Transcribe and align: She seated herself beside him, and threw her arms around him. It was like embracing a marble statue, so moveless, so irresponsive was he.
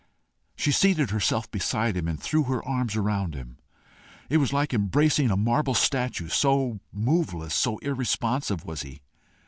She 0.55 0.71
seated 0.71 1.11
herself 1.11 1.51
beside 1.51 1.95
him, 1.95 2.07
and 2.07 2.19
threw 2.19 2.45
her 2.45 2.67
arms 2.67 2.95
around 2.95 3.35
him. 3.35 3.59
It 4.31 4.37
was 4.37 4.51
like 4.51 4.73
embracing 4.73 5.29
a 5.29 5.37
marble 5.37 5.75
statue, 5.75 6.27
so 6.29 6.79
moveless, 6.91 7.53
so 7.53 7.77
irresponsive 7.83 8.65
was 8.65 8.81
he. 8.81 9.03